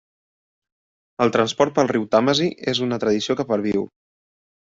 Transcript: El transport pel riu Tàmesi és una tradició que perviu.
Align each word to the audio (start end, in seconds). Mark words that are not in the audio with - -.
El 1.25 1.31
transport 1.35 1.75
pel 1.75 1.91
riu 1.91 2.07
Tàmesi 2.15 2.49
és 2.73 2.81
una 2.87 3.01
tradició 3.05 3.39
que 3.43 3.49
perviu. 3.53 3.87